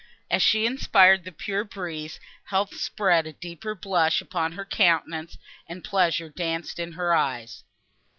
[0.31, 5.37] As she inspired the pure breeze, health spread a deeper blush upon her countenance,
[5.69, 7.63] and pleasure danced in her eyes.